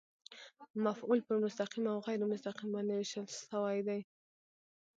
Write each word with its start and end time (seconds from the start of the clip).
مفعول 0.85 1.19
پر 1.27 1.37
مستقیم 1.45 1.85
او 1.93 1.99
غېر 2.05 2.21
مستقیم 2.31 2.69
باندي 2.73 2.95
وېشل 2.97 3.27
سوی 3.49 3.79
دئ. 3.87 4.01